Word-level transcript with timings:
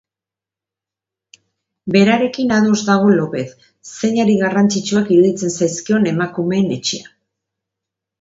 Berarekin 1.95 2.53
ados 2.57 2.79
dago 2.87 3.11
Lopez, 3.19 3.45
zeinari 3.97 4.37
garrantzitsuak 4.39 5.13
iruditzen 5.17 5.53
zaizkion 5.61 6.09
Emakumeen 6.13 6.73
Etxeak. 6.79 7.13